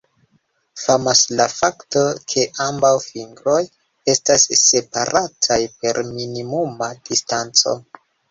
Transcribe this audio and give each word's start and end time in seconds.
Famas 0.83 1.19
la 1.39 1.45
fakto 1.55 2.01
ke 2.33 2.45
ambaŭ 2.65 2.91
fingroj 3.03 3.59
estas 4.15 4.47
separataj 4.63 5.61
per 5.83 6.01
minimuma 6.17 6.89
distanco. 7.11 7.79